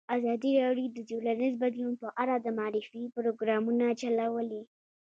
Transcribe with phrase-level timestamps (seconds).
[0.17, 4.61] ازادي راډیو د ټولنیز بدلون په اړه د معارفې پروګرامونه چلولي.